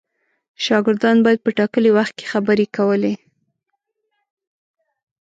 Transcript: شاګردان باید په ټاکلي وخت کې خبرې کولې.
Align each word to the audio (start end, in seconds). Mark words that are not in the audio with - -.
شاګردان 0.65 1.17
باید 1.25 1.39
په 1.45 1.49
ټاکلي 1.57 1.91
وخت 1.97 2.13
کې 2.19 2.25
خبرې 2.33 2.65
کولې. 2.75 3.13